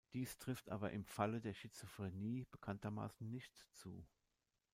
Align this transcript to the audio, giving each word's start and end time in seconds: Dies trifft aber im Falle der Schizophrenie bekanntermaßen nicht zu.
Dies 0.13 0.39
trifft 0.39 0.71
aber 0.71 0.89
im 0.93 1.05
Falle 1.05 1.41
der 1.41 1.53
Schizophrenie 1.53 2.47
bekanntermaßen 2.49 3.29
nicht 3.29 3.53
zu. 3.71 4.03